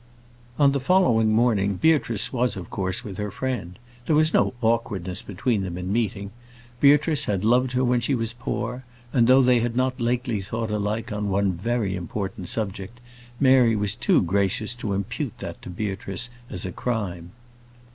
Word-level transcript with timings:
On 0.57 0.71
the 0.71 0.79
following 0.79 1.31
morning, 1.31 1.75
Beatrice 1.75 2.33
was 2.33 2.57
of 2.57 2.71
course 2.71 3.03
with 3.03 3.17
her 3.19 3.29
friend. 3.29 3.77
There 4.07 4.15
was 4.15 4.33
no 4.33 4.55
awkwardness 4.59 5.21
between 5.21 5.61
them 5.61 5.77
in 5.77 5.93
meeting. 5.93 6.31
Beatrice 6.79 7.25
had 7.25 7.45
loved 7.45 7.73
her 7.73 7.83
when 7.83 7.99
she 8.01 8.15
was 8.15 8.33
poor, 8.33 8.83
and 9.13 9.27
though 9.27 9.43
they 9.43 9.59
had 9.59 9.75
not 9.75 10.01
lately 10.01 10.41
thought 10.41 10.71
alike 10.71 11.11
on 11.13 11.29
one 11.29 11.51
very 11.51 11.95
important 11.95 12.49
subject, 12.49 12.99
Mary 13.39 13.75
was 13.75 13.93
too 13.93 14.23
gracious 14.23 14.73
to 14.73 14.93
impute 14.93 15.37
that 15.37 15.61
to 15.61 15.69
Beatrice 15.69 16.31
as 16.49 16.65
a 16.65 16.71
crime. 16.71 17.33